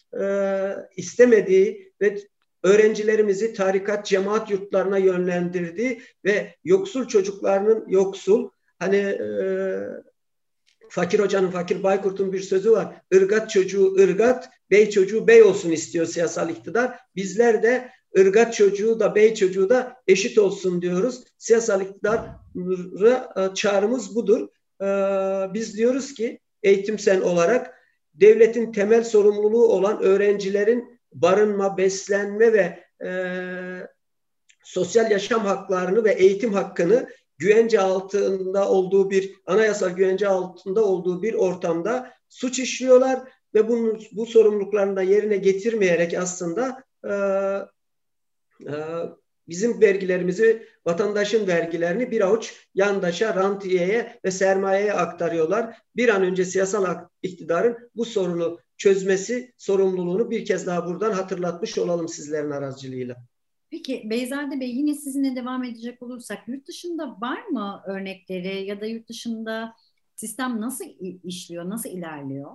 istemediği 0.96 1.92
ve 2.00 2.18
öğrencilerimizi 2.66 3.52
tarikat, 3.52 4.06
cemaat 4.06 4.50
yurtlarına 4.50 4.98
yönlendirdi 4.98 5.98
ve 6.24 6.54
yoksul 6.64 7.08
çocuklarının 7.08 7.84
yoksul, 7.88 8.50
hani 8.78 8.96
e, 8.96 9.46
Fakir 10.88 11.18
Hoca'nın, 11.18 11.50
Fakir 11.50 11.82
Baykurt'un 11.82 12.32
bir 12.32 12.40
sözü 12.40 12.72
var. 12.72 13.02
Irgat 13.12 13.50
çocuğu 13.50 13.94
ırgat, 13.94 14.48
bey 14.70 14.90
çocuğu 14.90 15.26
bey 15.26 15.42
olsun 15.42 15.70
istiyor 15.70 16.06
siyasal 16.06 16.50
iktidar. 16.50 16.98
Bizler 17.16 17.62
de 17.62 17.90
ırgat 18.18 18.54
çocuğu 18.54 19.00
da 19.00 19.14
bey 19.14 19.34
çocuğu 19.34 19.68
da 19.68 19.96
eşit 20.06 20.38
olsun 20.38 20.82
diyoruz. 20.82 21.24
Siyasal 21.38 21.80
iktidara 21.80 22.42
e, 23.36 23.54
çağrımız 23.54 24.14
budur. 24.14 24.48
E, 24.80 24.86
biz 25.54 25.76
diyoruz 25.76 26.14
ki 26.14 26.40
eğitimsel 26.62 27.22
olarak 27.22 27.74
devletin 28.20 28.72
temel 28.72 29.04
sorumluluğu 29.04 29.66
olan 29.66 30.02
öğrencilerin 30.02 31.00
barınma, 31.12 31.76
beslenme 31.76 32.52
ve 32.52 32.84
e, 33.06 33.10
sosyal 34.64 35.10
yaşam 35.10 35.44
haklarını 35.44 36.04
ve 36.04 36.12
eğitim 36.12 36.52
hakkını 36.52 37.08
güvence 37.38 37.80
altında 37.80 38.68
olduğu 38.70 39.10
bir 39.10 39.34
anayasal 39.46 39.90
güvence 39.90 40.28
altında 40.28 40.84
olduğu 40.84 41.22
bir 41.22 41.34
ortamda 41.34 42.12
suç 42.28 42.58
işliyorlar 42.58 43.20
ve 43.54 43.68
bunun, 43.68 44.02
bu 44.12 44.26
sorumluluklarını 44.26 44.96
da 44.96 45.02
yerine 45.02 45.36
getirmeyerek 45.36 46.14
aslında 46.14 46.84
e, 47.04 47.12
e, 48.70 48.74
bizim 49.48 49.80
vergilerimizi, 49.80 50.66
vatandaşın 50.86 51.46
vergilerini 51.46 52.10
bir 52.10 52.20
avuç 52.20 52.66
yandaşa, 52.74 53.34
rantiyeye 53.34 54.20
ve 54.24 54.30
sermayeye 54.30 54.92
aktarıyorlar. 54.92 55.76
Bir 55.96 56.08
an 56.08 56.22
önce 56.22 56.44
siyasal 56.44 57.06
iktidarın 57.22 57.90
bu 57.94 58.04
sorunu 58.04 58.58
çözmesi 58.76 59.52
sorumluluğunu 59.58 60.30
bir 60.30 60.44
kez 60.44 60.66
daha 60.66 60.86
buradan 60.86 61.12
hatırlatmış 61.12 61.78
olalım 61.78 62.08
sizlerin 62.08 62.50
aracılığıyla. 62.50 63.16
Peki 63.70 64.06
Beyzade 64.10 64.60
Bey 64.60 64.70
yine 64.70 64.94
sizinle 64.94 65.36
devam 65.36 65.64
edecek 65.64 66.02
olursak 66.02 66.48
yurt 66.48 66.68
dışında 66.68 67.16
var 67.20 67.46
mı 67.46 67.82
örnekleri 67.86 68.66
ya 68.66 68.80
da 68.80 68.86
yurt 68.86 69.08
dışında 69.08 69.72
sistem 70.16 70.60
nasıl 70.60 70.84
işliyor, 71.24 71.70
nasıl 71.70 71.90
ilerliyor? 71.90 72.50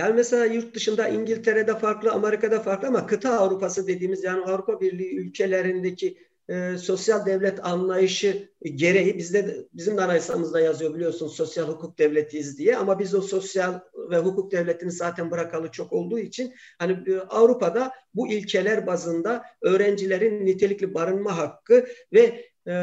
Yani 0.00 0.14
mesela 0.14 0.44
yurt 0.44 0.74
dışında 0.74 1.08
İngiltere'de 1.08 1.78
farklı, 1.78 2.12
Amerika'da 2.12 2.60
farklı 2.60 2.88
ama 2.88 3.06
kıta 3.06 3.38
Avrupası 3.38 3.86
dediğimiz 3.86 4.24
yani 4.24 4.44
Avrupa 4.44 4.80
Birliği 4.80 5.16
ülkelerindeki 5.16 6.18
e, 6.48 6.78
sosyal 6.78 7.26
devlet 7.26 7.64
anlayışı 7.66 8.48
gereği 8.74 9.18
bizde 9.18 9.66
bizim 9.72 9.96
de 9.96 10.02
anayasamızda 10.02 10.60
yazıyor 10.60 10.94
biliyorsunuz 10.94 11.36
sosyal 11.36 11.68
hukuk 11.68 11.98
devletiyiz 11.98 12.58
diye 12.58 12.76
ama 12.76 12.98
biz 12.98 13.14
o 13.14 13.20
sosyal 13.20 13.80
ve 14.10 14.18
hukuk 14.18 14.52
devletini 14.52 14.92
zaten 14.92 15.30
bırakalı 15.30 15.70
çok 15.70 15.92
olduğu 15.92 16.18
için 16.18 16.54
hani 16.78 16.92
e, 17.06 17.18
Avrupa'da 17.18 17.90
bu 18.14 18.28
ilkeler 18.28 18.86
bazında 18.86 19.44
öğrencilerin 19.62 20.46
nitelikli 20.46 20.94
barınma 20.94 21.38
hakkı 21.38 21.86
ve 22.12 22.44
e, 22.68 22.74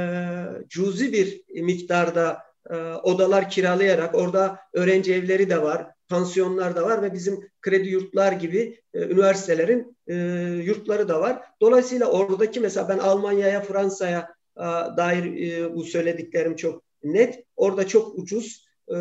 cüzi 0.69 1.13
bir 1.13 1.61
miktarda 1.61 2.37
e, 2.69 2.75
odalar 3.03 3.49
kiralayarak 3.49 4.15
orada 4.15 4.59
öğrenci 4.73 5.13
evleri 5.13 5.49
de 5.49 5.61
var 5.61 5.96
pansiyonlar 6.09 6.75
da 6.75 6.83
var 6.83 7.01
ve 7.01 7.13
bizim 7.13 7.49
kredi 7.61 7.87
yurtlar 7.89 8.31
gibi 8.31 8.79
e, 8.93 8.99
üniversitelerin 8.99 9.97
e, 10.07 10.15
yurtları 10.63 11.07
da 11.07 11.21
var. 11.21 11.41
Dolayısıyla 11.61 12.11
oradaki 12.11 12.59
mesela 12.59 12.89
ben 12.89 12.97
Almanya'ya, 12.97 13.61
Fransa'ya 13.61 14.35
e, 14.57 14.61
dair 14.97 15.51
e, 15.51 15.75
bu 15.75 15.83
söylediklerim 15.83 16.55
çok 16.55 16.83
net. 17.03 17.43
Orada 17.55 17.87
çok 17.87 18.19
ucuz, 18.19 18.67
e, 18.87 18.97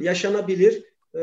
yaşanabilir, 0.00 0.84
e, 1.14 1.20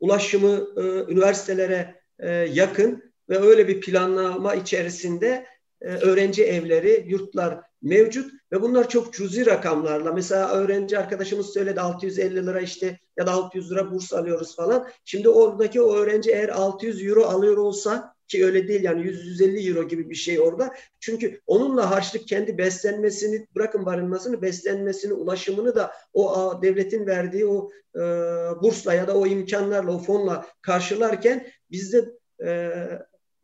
ulaşımı 0.00 0.68
e, 0.76 1.12
üniversitelere 1.12 1.94
e, 2.18 2.30
yakın 2.32 3.12
ve 3.28 3.38
öyle 3.38 3.68
bir 3.68 3.80
planlama 3.80 4.54
içerisinde 4.54 5.46
e, 5.80 5.86
öğrenci 5.86 6.44
evleri, 6.44 7.04
yurtlar 7.08 7.60
mevcut 7.82 8.32
ve 8.52 8.62
bunlar 8.62 8.88
çok 8.88 9.14
cüzi 9.14 9.46
rakamlarla. 9.46 10.12
Mesela 10.12 10.48
öğrenci 10.52 10.98
arkadaşımız 10.98 11.46
söyledi 11.46 11.80
650 11.80 12.46
lira 12.46 12.60
işte 12.60 12.98
ya 13.16 13.26
da 13.26 13.32
600 13.32 13.70
lira 13.70 13.90
burs 13.90 14.12
alıyoruz 14.12 14.56
falan. 14.56 14.88
Şimdi 15.04 15.28
oradaki 15.28 15.80
o 15.80 15.94
öğrenci 15.94 16.30
eğer 16.30 16.48
600 16.48 17.02
euro 17.02 17.24
alıyor 17.24 17.56
olsa 17.56 18.16
ki 18.28 18.44
öyle 18.44 18.68
değil 18.68 18.82
yani 18.82 19.02
100-150 19.02 19.68
euro 19.68 19.88
gibi 19.88 20.10
bir 20.10 20.14
şey 20.14 20.40
orada. 20.40 20.74
Çünkü 21.00 21.40
onunla 21.46 21.90
harçlık 21.90 22.28
kendi 22.28 22.58
beslenmesini 22.58 23.46
bırakın 23.54 23.86
barınmasını 23.86 24.42
beslenmesini 24.42 25.12
ulaşımını 25.12 25.74
da 25.74 25.92
o 26.12 26.58
devletin 26.62 27.06
verdiği 27.06 27.46
o 27.46 27.70
e, 27.94 28.00
bursla 28.62 28.94
ya 28.94 29.08
da 29.08 29.18
o 29.18 29.26
imkanlarla 29.26 29.92
o 29.92 29.98
fonla 29.98 30.46
karşılarken 30.62 31.46
bizde 31.70 32.04
e, 32.44 32.72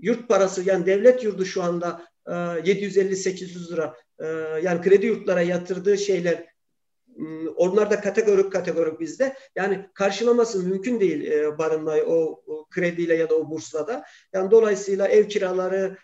yurt 0.00 0.28
parası 0.28 0.62
yani 0.68 0.86
devlet 0.86 1.24
yurdu 1.24 1.44
şu 1.44 1.62
anda 1.62 2.02
750-800 2.26 3.68
e, 3.68 3.72
lira 3.72 3.94
e, 4.23 4.26
yani 4.62 4.81
kredi 4.81 5.07
yurtlara 5.07 5.43
yatırdığı 5.43 5.99
şeyler 5.99 6.47
hmm, 7.17 7.49
onlar 7.49 7.91
da 7.91 8.00
kategorik 8.00 8.52
kategorik 8.52 9.00
bizde. 9.00 9.37
Yani 9.57 9.87
karşılaması 9.95 10.62
mümkün 10.62 11.00
değil 11.00 11.31
e, 11.31 11.59
barınmayı 11.59 12.05
o, 12.05 12.43
o 12.47 12.67
krediyle 12.71 13.14
ya 13.14 13.31
da 13.31 13.35
o 13.35 13.50
bursla 13.50 13.87
da. 13.87 14.05
Yani 14.33 14.50
dolayısıyla 14.50 15.09
ev 15.09 15.29
kiraları 15.29 15.97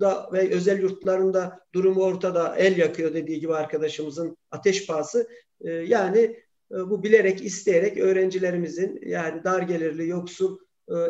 da 0.00 0.30
ve 0.32 0.50
özel 0.54 0.82
yurtlarında 0.82 1.60
durumu 1.74 2.02
ortada 2.02 2.56
el 2.56 2.76
yakıyor 2.76 3.14
dediği 3.14 3.40
gibi 3.40 3.54
arkadaşımızın 3.54 4.36
ateş 4.50 4.86
pahası. 4.86 5.28
Yani 5.64 6.40
bu 6.70 7.02
bilerek 7.02 7.44
isteyerek 7.44 7.98
öğrencilerimizin 7.98 9.00
yani 9.06 9.44
dar 9.44 9.62
gelirli 9.62 10.08
yoksul 10.08 10.58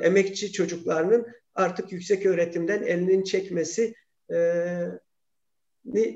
emekçi 0.02 0.52
çocuklarının 0.52 1.26
artık 1.54 1.92
yüksek 1.92 2.26
öğretimden 2.26 2.82
elinin 2.82 3.22
çekmesi 3.22 3.94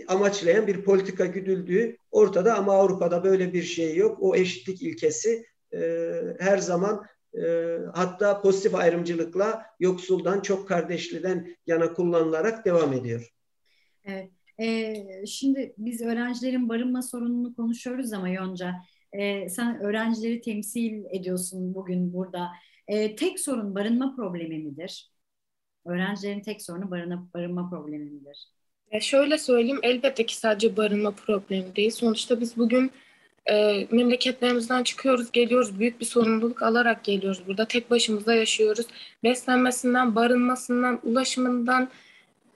amaçlayan 0.08 0.66
bir 0.66 0.84
politika 0.84 1.26
güdüldüğü 1.26 1.96
ortada 2.10 2.54
ama 2.54 2.72
Avrupa'da 2.72 3.24
böyle 3.24 3.52
bir 3.52 3.62
şey 3.62 3.96
yok. 3.96 4.18
O 4.20 4.36
eşitlik 4.36 4.82
ilkesi 4.82 5.46
e, 5.74 5.80
her 6.38 6.58
zaman 6.58 7.06
e, 7.34 7.78
hatta 7.94 8.40
pozitif 8.40 8.74
ayrımcılıkla 8.74 9.66
yoksuldan 9.80 10.40
çok 10.40 10.68
kardeşliden 10.68 11.56
yana 11.66 11.92
kullanılarak 11.92 12.64
devam 12.64 12.92
ediyor. 12.92 13.34
Evet. 14.04 14.30
E, 14.60 14.94
şimdi 15.26 15.74
biz 15.78 16.02
öğrencilerin 16.02 16.68
barınma 16.68 17.02
sorununu 17.02 17.54
konuşuyoruz 17.56 18.12
ama 18.12 18.28
Yonca 18.28 18.74
e, 19.12 19.48
sen 19.48 19.80
öğrencileri 19.80 20.40
temsil 20.40 21.04
ediyorsun 21.10 21.74
bugün 21.74 22.12
burada. 22.12 22.48
E, 22.88 23.16
tek 23.16 23.40
sorun 23.40 23.74
barınma 23.74 24.16
problemi 24.16 24.58
midir? 24.58 25.12
Öğrencilerin 25.86 26.42
tek 26.42 26.62
sorunu 26.62 26.90
barınma, 26.90 27.28
barınma 27.34 27.70
problemi 27.70 28.10
midir? 28.10 28.52
E 28.92 29.00
şöyle 29.00 29.38
söyleyeyim, 29.38 29.80
elbette 29.82 30.26
ki 30.26 30.36
sadece 30.36 30.76
barınma 30.76 31.10
problemi 31.10 31.76
değil. 31.76 31.90
Sonuçta 31.90 32.40
biz 32.40 32.56
bugün 32.56 32.90
e, 33.50 33.86
memleketlerimizden 33.90 34.82
çıkıyoruz, 34.82 35.32
geliyoruz. 35.32 35.78
Büyük 35.78 36.00
bir 36.00 36.04
sorumluluk 36.04 36.62
alarak 36.62 37.04
geliyoruz. 37.04 37.42
Burada 37.46 37.64
tek 37.64 37.90
başımıza 37.90 38.34
yaşıyoruz. 38.34 38.86
Beslenmesinden, 39.24 40.14
barınmasından, 40.14 41.00
ulaşımından 41.02 41.88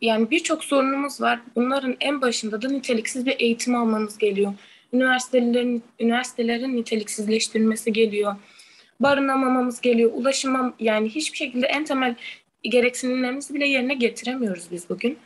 yani 0.01 0.31
birçok 0.31 0.65
sorunumuz 0.65 1.21
var. 1.21 1.41
Bunların 1.57 1.97
en 2.01 2.21
başında 2.21 2.63
da 2.63 2.69
niteliksiz 2.69 3.27
bir 3.27 3.37
eğitim 3.39 3.75
almamız 3.75 4.19
geliyor. 4.19 4.55
Üniversitelerin 4.93 5.83
üniversitelerin 6.01 6.77
niteliksizleştirilmesi 6.77 7.93
geliyor. 7.93 8.37
barınamamamız 9.01 9.81
geliyor. 9.81 10.11
Ulaşımam 10.15 10.75
yani 10.81 11.09
hiçbir 11.09 11.37
şekilde 11.39 11.67
en 11.67 11.85
temel 11.85 12.15
gereksinimlerimizi 12.63 13.55
bile 13.55 13.67
yerine 13.69 13.95
getiremiyoruz 13.95 14.65
biz 14.71 14.89
bugün. 14.89 15.19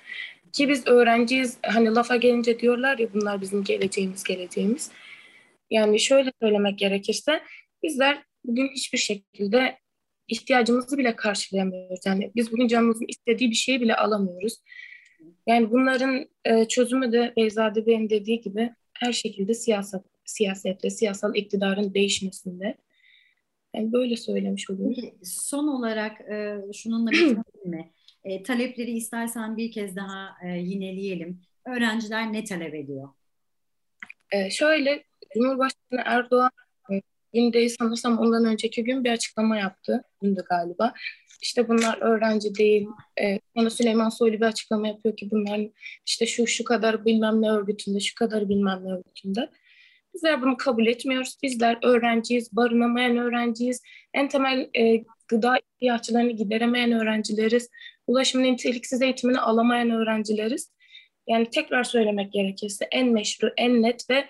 Ki 0.53 0.69
biz 0.69 0.87
öğrenciyiz. 0.87 1.59
Hani 1.63 1.95
lafa 1.95 2.17
gelince 2.17 2.61
diyorlar 2.61 2.99
ya 2.99 3.15
bunlar 3.15 3.41
bizim 3.41 3.65
geleceğimiz, 3.65 4.25
geleceğimiz. 4.25 4.91
Yani 5.71 6.01
şöyle 6.01 6.33
söylemek 6.43 6.79
gerekirse 6.79 7.43
bizler 7.83 8.23
bugün 8.45 8.69
hiçbir 8.69 8.99
şekilde 8.99 9.79
ihtiyacımızı 10.29 10.99
bile 10.99 11.17
karşılayamıyoruz. 11.17 12.01
Yani 12.07 12.33
biz 12.37 12.53
bugün 12.53 12.69
canımızın 12.69 13.07
istediği 13.09 13.51
bir 13.51 13.55
şeyi 13.55 13.81
bile 13.81 13.97
alamıyoruz. 13.97 14.55
Yani 15.47 15.71
bunların 15.71 16.27
e, 16.45 16.69
çözümü 16.69 17.13
de 17.13 17.33
Beyzade 17.37 17.87
Bey'in 17.87 18.11
dediği 18.11 18.41
gibi 18.41 18.71
her 18.93 19.13
şekilde 19.13 19.55
siyaset, 19.55 20.03
siyasetle, 20.25 20.91
siyasal 20.91 21.37
iktidarın 21.37 21.95
değişmesinde. 21.95 22.75
Yani 23.75 23.93
böyle 23.93 24.17
söylemiş 24.17 24.71
oluyorum. 24.71 24.95
Son 25.23 25.69
olarak 25.69 26.21
e, 26.21 26.59
şununla 26.73 27.11
bitirelim 27.11 27.71
mi? 27.71 27.91
E, 28.25 28.43
talepleri 28.43 28.91
istersen 28.91 29.57
bir 29.57 29.73
kez 29.73 29.97
daha 29.97 30.37
e, 30.45 30.49
yineleyelim. 30.49 31.43
Öğrenciler 31.67 32.33
ne 32.33 32.45
talep 32.45 32.75
ediyor? 32.75 33.09
E, 34.33 34.51
şöyle, 34.51 35.05
Cumhurbaşkanı 35.35 36.03
Erdoğan 36.05 36.51
Yine 37.33 37.53
değil 37.53 37.77
sanırsam 37.79 38.19
ondan 38.19 38.45
önceki 38.45 38.85
gün 38.85 39.05
bir 39.05 39.11
açıklama 39.11 39.57
yaptı. 39.57 40.03
Dündü 40.23 40.45
galiba. 40.49 40.95
İşte 41.43 41.69
bunlar 41.69 41.99
öğrenci 42.01 42.55
değil. 42.55 42.89
Sonra 43.57 43.71
Süleyman 43.71 44.09
Soylu 44.09 44.37
bir 44.37 44.47
açıklama 44.47 44.89
yapıyor 44.89 45.17
ki 45.17 45.31
bunlar 45.31 45.61
işte 46.07 46.27
şu 46.27 46.47
şu 46.47 46.65
kadar 46.65 47.05
bilmem 47.05 47.43
ne 47.43 47.51
örgütünde, 47.51 48.01
şu 48.01 48.15
kadar 48.15 48.49
bilmem 48.49 48.85
ne 48.85 48.93
örgütünde. 48.93 49.51
Bizler 50.15 50.43
bunu 50.43 50.57
kabul 50.57 50.87
etmiyoruz. 50.87 51.37
Bizler 51.43 51.79
öğrenciyiz, 51.83 52.57
barınamayan 52.57 53.17
öğrenciyiz. 53.17 53.83
En 54.15 54.29
temel 54.29 54.71
e, 54.79 55.05
gıda 55.31 55.59
ihtiyaçlarını 55.59 56.31
gideremeyen 56.31 56.93
öğrencileriz. 56.93 57.69
Ulaşımın 58.07 58.45
niteliksiz 58.45 59.03
eğitimini 59.03 59.41
alamayan 59.41 59.91
öğrencileriz. 59.91 60.73
Yani 61.29 61.51
tekrar 61.51 61.85
söylemek 61.85 62.33
gerekirse 62.33 62.89
en 62.91 63.09
meşru, 63.09 63.53
en 63.57 63.83
net 63.83 64.11
ve 64.11 64.29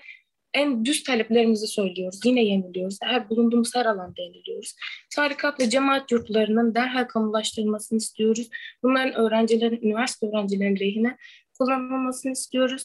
en 0.55 0.85
düz 0.85 1.03
taleplerimizi 1.03 1.67
söylüyoruz. 1.67 2.21
Yine 2.25 2.45
yeniliyoruz. 2.45 2.99
Her 3.03 3.31
bulunduğumuz 3.31 3.75
her 3.75 3.87
alanda 3.87 4.23
yeniliyoruz. 4.23 4.75
Tarikat 5.17 5.61
ve 5.61 5.71
cemaat 5.71 6.13
yurtlarının 6.13 6.75
derhal 6.75 7.05
kamulaştırılmasını 7.05 7.99
istiyoruz. 7.99 8.49
Bunların 8.83 9.15
öğrencilerin, 9.15 9.81
üniversite 9.83 10.27
öğrencilerinin 10.27 10.81
lehine 10.81 11.17
kullanılmasını 11.59 12.33
istiyoruz. 12.33 12.85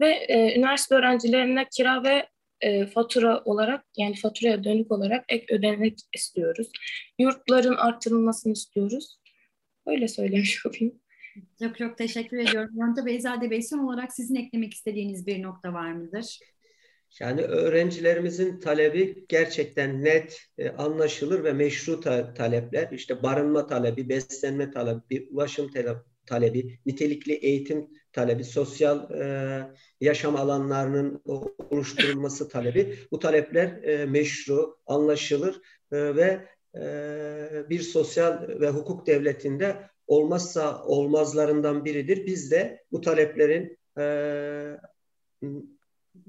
Ve 0.00 0.08
e, 0.08 0.58
üniversite 0.58 0.94
öğrencilerine 0.94 1.66
kira 1.76 2.04
ve 2.04 2.26
e, 2.62 2.86
fatura 2.86 3.42
olarak 3.44 3.84
yani 3.96 4.14
faturaya 4.14 4.64
dönük 4.64 4.92
olarak 4.92 5.24
ek 5.28 5.54
ödenek 5.54 5.98
istiyoruz. 6.14 6.70
Yurtların 7.18 7.74
arttırılmasını 7.74 8.52
istiyoruz. 8.52 9.18
Öyle 9.86 10.08
söylemiş 10.08 10.66
olayım. 10.66 11.00
Çok 11.62 11.78
çok 11.78 11.98
teşekkür 11.98 12.38
ediyorum. 12.38 12.70
Yonta 12.74 13.06
Beyzade 13.06 13.50
Bey 13.50 13.62
son 13.62 13.78
olarak 13.78 14.12
sizin 14.12 14.34
eklemek 14.34 14.74
istediğiniz 14.74 15.26
bir 15.26 15.42
nokta 15.42 15.72
var 15.72 15.92
mıdır? 15.92 16.38
Yani 17.20 17.42
öğrencilerimizin 17.42 18.60
talebi 18.60 19.24
gerçekten 19.28 20.04
net, 20.04 20.40
e, 20.58 20.70
anlaşılır 20.70 21.44
ve 21.44 21.52
meşru 21.52 22.00
ta- 22.00 22.34
talepler. 22.34 22.88
İşte 22.92 23.22
barınma 23.22 23.66
talebi, 23.66 24.08
beslenme 24.08 24.70
talebi, 24.70 25.28
ulaşım 25.30 25.70
talebi, 25.70 25.98
nitelikli 26.86 27.32
eğitim 27.32 27.88
talebi, 28.12 28.44
sosyal 28.44 29.10
e, 29.10 29.60
yaşam 30.00 30.36
alanlarının 30.36 31.22
oluşturulması 31.70 32.48
talebi. 32.48 32.98
Bu 33.10 33.18
talepler 33.18 33.82
e, 33.82 34.06
meşru, 34.06 34.76
anlaşılır 34.86 35.60
e, 35.92 36.16
ve 36.16 36.46
e, 36.76 37.70
bir 37.70 37.80
sosyal 37.80 38.48
ve 38.48 38.68
hukuk 38.68 39.06
devletinde 39.06 39.76
olmazsa 40.06 40.84
olmazlarından 40.84 41.84
biridir. 41.84 42.26
Biz 42.26 42.50
de 42.50 42.84
bu 42.92 43.00
taleplerin 43.00 43.78
e, 43.98 44.04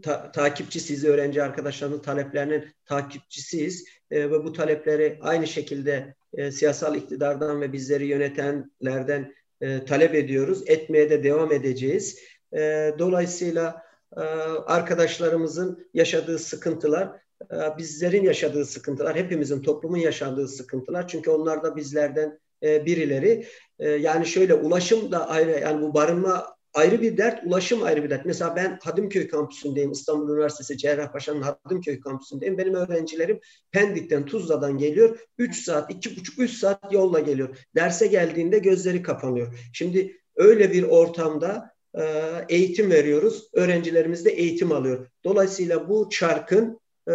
ta, 0.02 0.32
takipçisiyiz, 0.32 1.06
öğrenci 1.06 1.44
arkadaşlarının 1.44 2.00
taleplerinin 2.00 2.66
takipçisiyiz 2.86 3.86
e, 4.12 4.32
ve 4.32 4.44
bu 4.44 4.54
talepleri 4.54 5.20
aynı 5.22 5.48
şekilde 5.48 6.16
e, 6.34 6.52
siyasal 6.52 6.96
iktidardan 6.96 7.62
ve 7.62 7.74
bizleri 7.74 8.06
yönetenlerden 8.06 9.34
e, 9.64 9.86
talep 9.86 10.16
ediyoruz. 10.16 10.64
Etmeye 10.68 11.10
de 11.10 11.24
devam 11.24 11.52
edeceğiz. 11.52 12.20
E, 12.54 12.92
dolayısıyla 13.00 13.84
e, 14.18 14.20
arkadaşlarımızın 14.66 15.88
yaşadığı 15.94 16.40
sıkıntılar, 16.40 17.10
e, 17.52 17.78
bizlerin 17.78 18.24
yaşadığı 18.24 18.66
sıkıntılar, 18.66 19.16
hepimizin 19.16 19.62
toplumun 19.62 19.98
yaşadığı 19.98 20.48
sıkıntılar. 20.48 21.08
Çünkü 21.08 21.32
onlar 21.32 21.64
da 21.64 21.76
bizlerden 21.76 22.40
e, 22.64 22.86
birileri. 22.86 23.46
E, 23.80 23.90
yani 23.90 24.26
şöyle 24.26 24.54
ulaşım 24.54 25.12
da 25.12 25.30
ayrı, 25.30 25.60
yani 25.60 25.82
bu 25.82 25.94
barınma 25.94 26.56
ayrı 26.74 27.02
bir 27.02 27.18
dert, 27.18 27.44
ulaşım 27.46 27.84
ayrı 27.84 28.04
bir 28.04 28.10
dert. 28.10 28.26
Mesela 28.26 28.56
ben 28.56 28.80
Hadımköy 28.84 29.28
kampüsündeyim. 29.28 29.92
İstanbul 29.92 30.34
Üniversitesi 30.34 30.78
Cerrahpaşa'nın 30.78 31.42
Hadımköy 31.42 32.00
kampüsündeyim. 32.00 32.58
Benim 32.58 32.74
öğrencilerim 32.74 33.40
Pendik'ten, 33.72 34.26
Tuzla'dan 34.26 34.78
geliyor. 34.78 35.20
3 35.38 35.64
saat, 35.64 35.92
2,5-3 35.92 36.48
saat 36.48 36.94
yolla 36.94 37.20
geliyor. 37.20 37.58
Derse 37.76 38.08
geldiğinde 38.08 38.60
gözleri 38.60 39.04
kapanıyor. 39.04 39.60
Şimdi 39.74 40.18
öyle 40.36 40.72
bir 40.72 40.84
ortamda 40.84 41.72
e, 41.98 42.04
eğitim 42.50 42.92
veriyoruz. 42.92 43.50
Öğrencilerimiz 43.54 44.26
de 44.26 44.32
eğitim 44.32 44.72
alıyor. 44.72 45.08
Dolayısıyla 45.24 45.90
bu 45.90 46.10
çarkın 46.10 46.80
e, 47.10 47.14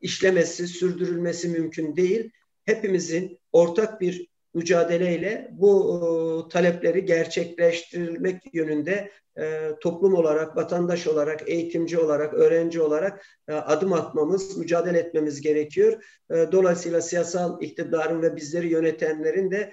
işlemesi, 0.00 0.68
sürdürülmesi 0.68 1.48
mümkün 1.48 1.96
değil. 1.96 2.30
Hepimizin 2.64 3.38
ortak 3.52 4.00
bir 4.00 4.31
mücadeleyle 4.54 5.48
bu 5.52 6.46
e, 6.46 6.48
talepleri 6.48 7.04
gerçekleştirilmek 7.04 8.54
yönünde 8.54 9.10
e, 9.38 9.70
toplum 9.80 10.14
olarak, 10.14 10.56
vatandaş 10.56 11.06
olarak, 11.06 11.48
eğitimci 11.48 11.98
olarak, 11.98 12.34
öğrenci 12.34 12.80
olarak 12.80 13.26
e, 13.48 13.52
adım 13.52 13.92
atmamız, 13.92 14.56
mücadele 14.56 14.98
etmemiz 14.98 15.40
gerekiyor. 15.40 16.04
Dolayısıyla 16.30 17.00
siyasal 17.00 17.62
iktidarın 17.62 18.22
ve 18.22 18.36
bizleri 18.36 18.68
yönetenlerin 18.68 19.50
de 19.50 19.72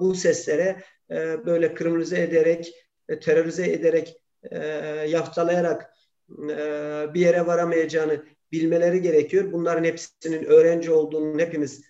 bu 0.00 0.14
seslere 0.14 0.82
böyle 1.46 1.74
kırmızı 1.74 2.16
ederek, 2.16 2.74
terörize 3.20 3.72
ederek, 3.72 4.22
yaftalayarak 5.08 5.90
bir 7.14 7.20
yere 7.20 7.46
varamayacağını 7.46 8.22
bilmeleri 8.52 9.02
gerekiyor. 9.02 9.52
Bunların 9.52 9.84
hepsinin 9.84 10.44
öğrenci 10.44 10.90
olduğunu 10.90 11.40
hepimiz 11.40 11.82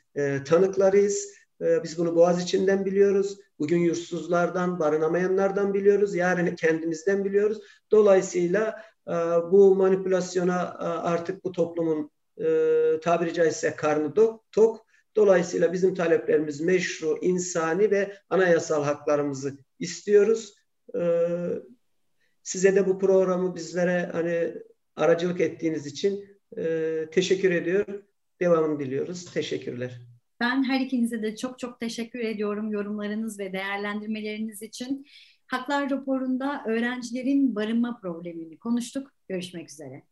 tanıklarıyız. 0.45 1.33
Ee, 1.61 1.83
biz 1.85 1.99
bunu 1.99 2.17
Boğaz 2.17 2.43
içinden 2.43 2.85
biliyoruz. 2.85 3.39
Bugün 3.59 3.79
yursuzlardan, 3.79 4.79
barınamayanlardan 4.79 5.75
biliyoruz. 5.75 6.15
Yarın 6.15 6.57
kendimizden 6.57 7.25
biliyoruz. 7.25 7.59
Dolayısıyla 7.91 8.83
e, 9.09 9.13
bu 9.53 9.77
manipülasyona 9.77 10.77
e, 10.81 10.85
artık 10.85 11.45
bu 11.45 11.53
toplumun 11.53 12.11
e, 12.39 12.45
tabiri 13.03 13.35
caizse 13.35 13.77
karnı 13.77 14.15
tok. 14.53 14.87
Dolayısıyla 15.17 15.73
bizim 15.73 15.95
taleplerimiz 15.95 16.61
meşru, 16.61 17.19
insani 17.21 17.91
ve 17.91 18.17
anayasal 18.31 18.85
haklarımızı 18.85 19.59
istiyoruz. 19.79 20.55
Size 22.43 22.75
de 22.75 22.87
bu 22.87 22.99
programı 22.99 23.55
bizlere 23.55 24.11
hani 24.13 24.55
aracılık 24.97 25.41
ettiğiniz 25.41 25.87
için 25.87 26.39
teşekkür 27.13 27.51
ediyorum. 27.51 28.03
Devamını 28.41 28.81
diliyoruz. 28.81 29.33
Teşekkürler. 29.33 30.01
Ben 30.41 30.65
her 30.65 30.81
ikinize 30.81 31.23
de 31.23 31.37
çok 31.37 31.59
çok 31.59 31.81
teşekkür 31.81 32.21
ediyorum 32.21 32.71
yorumlarınız 32.71 33.39
ve 33.39 33.53
değerlendirmeleriniz 33.53 34.63
için. 34.63 35.07
Haklar 35.47 35.91
raporunda 35.91 36.65
öğrencilerin 36.67 37.55
barınma 37.55 37.99
problemini 38.03 38.59
konuştuk. 38.59 39.13
Görüşmek 39.29 39.71
üzere. 39.71 40.03